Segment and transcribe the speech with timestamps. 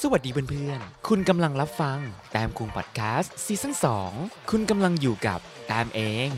[0.00, 1.98] สวัสดีเพื่อนๆ คุณกำลังรับฟัง
[2.32, 3.74] แต้มคุงพอดแคสต์ซีซั่น
[4.12, 6.30] 2 คุณกำลังอยู่กับแต้มเอง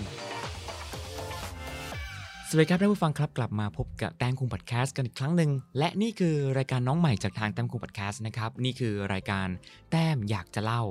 [2.48, 9.48] สวัสดีครับท่านผู้ฟังครับกลับมาพบกับแต้มคุงพอดแคสต์กันอีกครั้งหนึ่ง และนี่คือรายการน้องใหม่จากทางแต้มคุงพอดแคสต์นะครับ นี่คือรายการ
[9.90, 10.82] แต้มอยากจะเล่า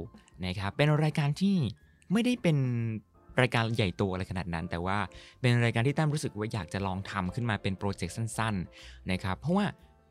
[0.45, 1.55] นะครับ เป็นรายการที่
[2.11, 2.57] ไม่ได้เป็น
[3.41, 4.98] รายการใหญ่โตอะไรขนาดนั้น แต่ว่า
[5.41, 9.66] เป็นรายการที่แต้มรู้สึกว่าอยากจะลองทำขึ้นมาเป็นโปรเจกต์สั้น ๆ นะครับ เพราะว่า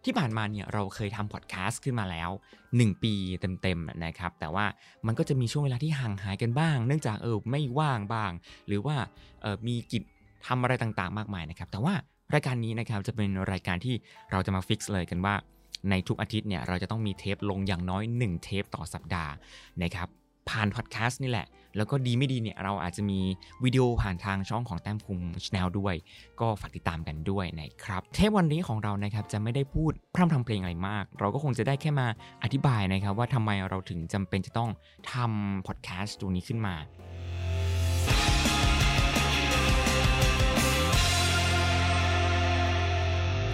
[0.04, 2.30] ที่ผ่านมาเนี่ยเราเคยทำพอดแคสต์ขึ้นมาแล้ว
[2.66, 3.14] 1 ปี
[3.62, 4.64] เต็มๆนะครับ แต่ว่า
[5.06, 8.32] มันก็จะมีช่วงเวลาที่ห่างหายกันบ้าง เนื่องจากเออไม่ว่างบ้าง
[8.66, 8.96] หรือว่า
[9.42, 10.02] เออมีกิจ
[10.46, 11.94] ทำอะไรต่างๆ มากมายนะครับ แต่ว่า
[12.34, 13.94] รายการนี้นะครับจะเป็นรายการที่
[14.30, 15.34] เราจะมา fix เลยกันว่า
[15.90, 19.32] ในทุกอาทิตย์เนี่ยเราจะต้องมีเทปลงอย่างน้อย 1 เทปต่อสัปดาห์
[19.82, 20.08] นะครับ
[20.48, 23.20] ผ่านพอดแคสต์นี่แหละ แล้วก็ดีไม่ดีเนี่ยเราอาจจะมี
[23.64, 25.94] วิดีโอผ่านทางช่องของแต้มคุง channel ด้วย
[26.40, 32.06] ก็ฝากติดตามกันด้วยนะครับเทปวันนี้ของเรานะครับจะไม่ได้พูดพร่ำทำเพลงอะไรมาก เราก็คงจะได้แค่มา
[32.42, 34.70] อธิบายนะครับว่าทำไมเราถึงจำเป็นจะต้อง
[35.12, 36.74] ทำพอดแคสต์ตัวนี้ขึ้นมา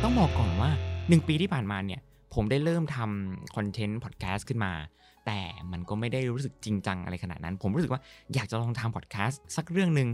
[0.03, 2.01] ต้องบอกก่อนว่า 1 ปีที่ผ่านมาเนี่ย
[2.35, 4.73] ผมได้เริ่มทำคอนเทนต์พอดแคสต์ขึ้นมา
[5.29, 8.01] แต่มันก็ไม่ได้รู้สึกจริงจังอะไรขนาดนั้น ผมรู้สึกว่า
[8.35, 10.09] อยากจะลองทำพอดแคสต์สักเรื่องหนึ่ง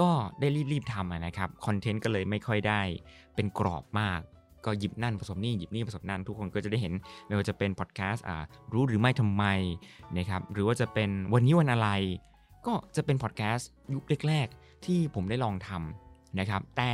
[0.00, 2.80] ก็ได้รีบๆทำนะครับคอนเทนต์ก็เลยไม่ค่อยได้
[3.34, 4.20] เป็นกรอบมาก
[4.64, 6.92] ก็หยิบนั่นผสมนี่หยิบนี่ผสมนั่นทุกคนก็จะได้เห็น
[7.26, 8.24] ไม่ว่าจะเป็นพอดแคสต์
[8.72, 9.44] รู้หรือไม่ทำไม
[10.18, 11.88] นะครับหรือว่าจะเป็นวันนี้วันอะไร
[12.66, 16.92] ก็จะเป็นพอดแคสต์ยุคแรกๆ ที่ผมได้ลองทำนะครับแต่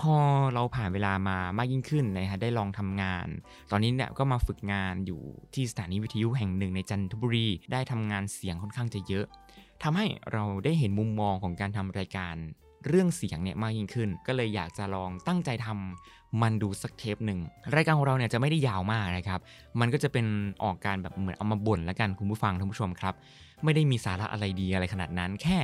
[0.00, 0.16] พอ
[0.54, 3.26] เราผ่านเวลามามากยิ่งขึ้นนะฮะได้ลองทำงาน
[3.70, 5.20] ตอนนี้เนี่ยก็มาฝึกงานอยู่
[5.54, 9.26] ที่สถานีวิทยุแห่งหนึ่งในจันทบุรี ได้ทำงานเสียงค่อนข้างจะเยอะ
[9.82, 12.34] ทำให้เราได้เห็นมุมมองของการทำรายการ
[12.86, 17.40] เรื่องเสียงเนี่ยมากยิ่งขึ้น ก็เลยอยากจะลองตั้งใจทำมันดูสักเทปหนึ่ง
[17.74, 19.40] รายการของเราเนี่ยจะไม่ได้ยาวมากนะครับ
[19.80, 20.26] มันก็จะเป็น
[20.62, 23.14] ออกการแบบเหมือนเอามาบ่นแล้วกันคุณผู้ฟังท่านผู้ชมครับ
[23.64, 25.58] ไม่ได้มีสาระอะไรดีอะไรขนาดนั้น แค่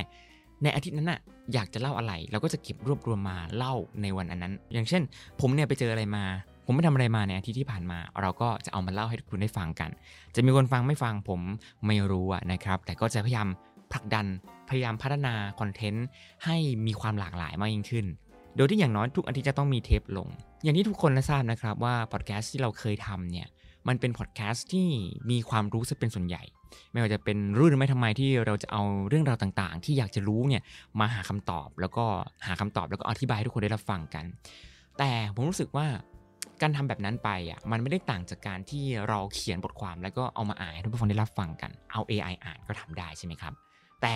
[0.63, 1.19] ในอาทิตย์นั้นน่ะ
[1.53, 5.01] อยากจะเล่าอะไร เราก็จะเก็บรวบรวมมาเล่าในวันอันนั้น อย่างเช่น
[5.39, 6.23] ผมเนี่ยไปเจออะไรมา
[6.65, 9.89] ผมไม่ทำอะไรมาในอาทิตย์ที่ผ่านมา เราก็จะเอามาเล่าให้ทุกคนได้ฟังกัน
[10.35, 11.41] จะมีคนฟังไม่ฟังผม
[11.85, 13.47] ไม่รู้นะครับ แต่ก็จะพยายาม
[13.93, 14.25] ผลักดัน
[14.69, 16.05] พยายามพัฒนาคอนเทนต์
[16.45, 18.05] ให้มีความหลากหลายมากยิ่งขึ้น
[18.55, 20.27] โดยที่อย่างน้อยทุกอาทิตย์จะต้องมีเทปลง
[20.63, 23.47] อย่างที่ทุกคนทราบนะครับว่าพอดแคสต์ที่เราเคยทำเนี่ย
[23.87, 24.87] มันเป็นพอดแคสต์ที่
[25.31, 26.43] มีความรู้ซะเป็นส่วนใหญ่
[26.91, 30.61] ไม่ว่าจะเป็นรู้หรือไม่ทำไมที่เราจะเอาเรื่องราวต่างๆ ที่อยากจะรู้เนี่ย
[30.99, 32.05] มาหาคำตอบ แล้วก็
[32.47, 34.25] หาคำตอบแล้วก็อธิบายให้ทุกคนได้รับฟังกัน
[34.97, 35.87] แต่ผมรู้สึกว่า
[36.61, 43.53] การทำแบบนั้นไปอะมันไม่ได้ต่างจากการที่เราเขียนบทความแล้วก็เอามาอ่านให้ทุกคนได้รับฟังกัน เอา AI อ่านก็ทำได้ใช่ไหมครับ
[44.01, 44.15] แต่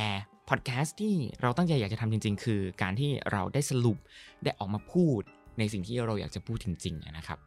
[0.49, 3.97] พอดแคสต์ที่เราตั้งใจอยากจะทำจริง ๆ คือ การที่เราได้สรุป
[4.43, 5.21] ได้ออกมาพูด
[5.59, 7.39] ในสิ่งที่เราอยากจะพูดจริงๆนะครับ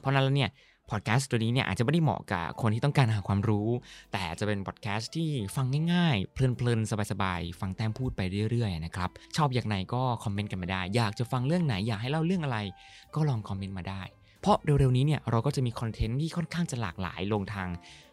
[0.00, 0.50] เพราะนั้นแล้วเนี่ย
[0.92, 3.68] พอดแคสต์ตัวนี้เนี่ยอาจจะไม่ได้เหมาะกับคนที่ต้องการหาความรู้
[4.12, 8.20] แต่จะเป็นพอดแคสต์ที่ฟังง่ายๆ เพลินๆ สบายๆ ฟังแต้มพูดไป
[8.50, 12.58] เรื่อยๆนะครับ ชอบอย่างไหนก็คอมเมนต์กันมาได้ อยากจะฟังเรื่องไหนอยากให้เล่าเรื่องอะไร
[13.14, 14.02] ก็ลองคอมเมนต์มาได้
[14.40, 17.68] เพราะเร็วๆนี้เนี่ยเราก็จะมีคอนเทนต์ที่ค่อนข้างจะหลากหลายลงทาง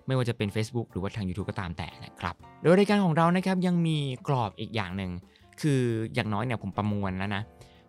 [0.07, 3.97] ไม่ว่าจะเป็น Facebook หรือว่าทาง YouTube ก็ตามแต่นะครับ โดยรายการของเรานะครับยังมี
[4.27, 5.11] กรอบอีกอย่างหนึ่ง
[5.61, 5.81] คือ
[6.13, 7.43] อย่างน้อยเนี่ยผมประมวลแล้วนะ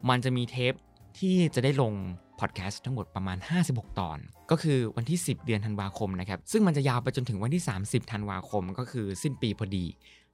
[0.09, 0.75] มันจะมีเทป
[1.19, 1.93] ที่จะได้ลง
[2.41, 4.19] พอดแคสต์ทั้งหมดประมาณ 56 ตอน
[4.51, 9.85] ก็คือวันที่ 10 เดือนธันวาคมนะครับ ซึ่งมันจะยาวไปจนถึงวันที่ 30 ธันวาคม ก็คือสิ้นปีพอดี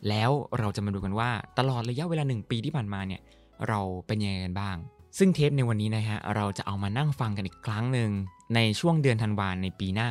[0.08, 3.20] แล้วเราจะมาดูกันว่าตลอดระยะเวลา 1 ปีที่ผ่านมาเนี่ย
[3.68, 4.76] เราเป็นยังไงกันบ้าง
[5.18, 8.10] ซึ่งเทปในวันนี้นะฮะเราจะเอามานั่งฟังกันอีกครั้งหนึ่ง
[8.54, 10.08] ในช่วงเดือนธันวาในปีหน้า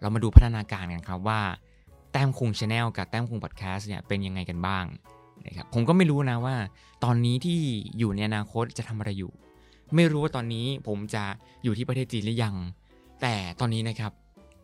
[0.00, 1.40] เรามาดูพัฒนาการกันครับว่า
[2.12, 4.84] แต้มคุง channel กับแต้มคุงพอดแคสต์เนี่ยเป็นยังไงกันบ้าง
[5.46, 6.56] นะครับผมก็ไม่รู้นะว่า
[7.04, 7.60] ตอนนี้ที่
[7.98, 9.32] อยู่ในอนาคตจะทำอะไรอยู่
[9.94, 11.24] ไม่รู้ว่าตอนนี้ผมจะ
[11.64, 12.54] อยู่ที่ประเทศจีนหรือยัง
[13.22, 14.12] แต่ตอนนี้นะครับ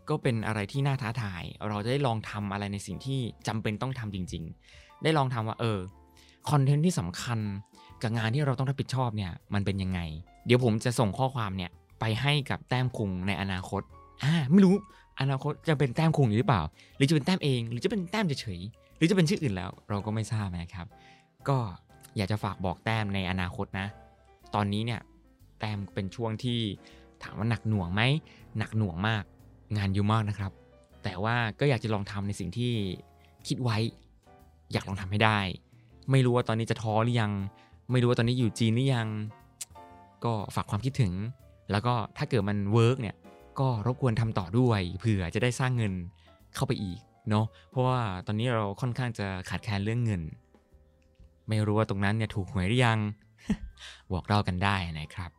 [0.08, 4.42] ก็เป็นอะไรที่น่าท้าทาย เราจะได้ลองทำอะไรในสิ่งที่จำเป็นต้องทำจริง
[4.72, 5.78] ๆ ได้ลองทำว่าเออ
[6.50, 7.38] คอนเทนต์ที่สำคัญ
[8.02, 10.00] กับงานที่เราต้องรับผิดชอบเนี่ยมันเป็นยังไง
[10.46, 11.70] เดี๋ยวผมจะส่งข้อความเนี่ย
[12.00, 13.82] ไปให้กับแต้มคุงในอนาคต
[14.22, 14.74] อ่าไม่รู้
[15.20, 16.62] อนาคตจะเป็นแต้มคุงหรือเปล่า
[16.96, 20.86] หรือจะเป็นแต้มเอง หรือจะเป็นแต้มเฉยๆหรือจะเป็นชื่ออื่นแล้ว เราก็ไม่ทราบนะครับ
[21.48, 21.58] ก็
[22.16, 23.86] อยากจะฝากบอกแต้มในอนาคตนะ
[24.54, 25.00] ตอนนี้เนี่ย
[25.60, 26.60] แต้มเป็นช่วงที่
[27.22, 28.02] ถามว่าหนักหน่วงไหม
[28.58, 29.24] หนักหน่วงมาก
[29.76, 30.52] งานเยอะมากนะครับ
[31.04, 32.72] แต่ว่าก็อยากจะลองทำในสิ่งที่
[33.48, 33.78] คิดไว้
[34.72, 35.38] อยากลองทำให้ได้
[36.10, 37.32] ไม่รู้ว่าตอนนี้จะท้อหรือยัง
[37.90, 39.08] ไม่รู้ว่าตอนนี้อยู่จีนหรือยัง
[40.24, 41.12] ก็ฝากความคิดถึง
[41.70, 43.16] แล้วก็ถ้าเกิดมัน work เนี่ย
[43.60, 45.92] ก็รบกวนทำต่อด้วยเผื่อจะได้สร้างเงิน
[46.54, 46.98] เข้าไปอีก
[47.30, 50.22] เนาะเพราะว่าตอนนี้เราค่อนข้างจะขาดแคลนเรื่องเงิน
[51.48, 52.98] ไม่รู้ว่าตรงนั้นเนี่ยถูกหวยหรือยัง
[54.12, 55.30] บอกเล่ากันได้นะครับ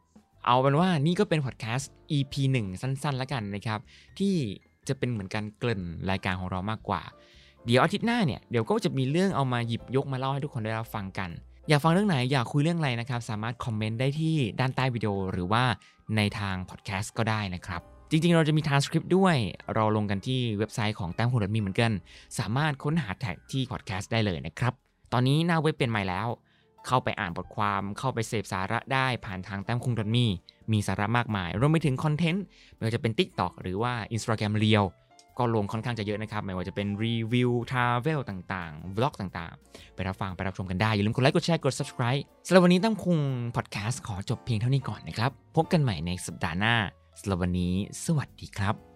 [0.46, 3.80] เอาเป็นว่านี่ก็เป็นพอดแคสต์ EP 1 สั้นๆ แล้วกันนะครับ
[4.20, 4.36] ที่
[4.88, 7.02] จะเป็นเหมือนการเกริ่นรายการของเรามากกว่า
[7.66, 11.30] เดี๋ยวอาทิตย์หน้าเนี่ยเดี๋ยวก็จะมีเรื่องเอามาหยิบยกมาเล่าให้ทุกคนได้รับฟังกัน
[11.70, 15.64] อยากฟังเรื่องไหนอยากคุยเรื่องอะไรนะครับ สามารถคอมเมนต์ได้ที่ด้านใต้วิดีโอหรือว่า
[16.16, 19.36] ในทางพอดแคสต์ก็ได้นะครับจริงๆ เราจะมีทรานสคริปต์ด้วย
[19.76, 21.92] เราลงกันที่เว็บไซต์ของแต้มคุณรถมีเหมือนกัน
[22.40, 24.74] สามารถค้นหาแท็กที่พอดแคสต์ได้เลยนะครับ
[25.14, 26.28] ตอนนี้หน้าเว็บเป็นใหม่แล้ว
[26.88, 30.26] เข้าไปอ่านบทความเข้าไปเสพสาระได้ผ่านทางแต้มคุงดอทมี
[30.72, 32.44] มีสาระมากมาย รวมไปถึงคอนเทนต์
[32.76, 34.86] ไม่ว่าจะเป็น TikTok หรือว่า Instagram r e e l
[35.38, 43.20] ก็ลงค่อนข้างจะเยอะนะครับ ไม่ว่าจะเป็นรีวิวทราเวลต่างๆวล็อกต่างๆ ไปรับฟัง ไปรับชมกันได้ อย่าลืมกดไลค์ กดแชร์ กด subscribe สำหรับวันนี้ตั้มคุง
[43.56, 46.76] พอดแคสต์ขอจบเพียงเท่านี้ก่อนนะครับ พบกันใหม่ในสัปดาห์หน้า
[47.20, 47.74] สำหรับวันนี้
[48.06, 48.91] สวัสดีครับ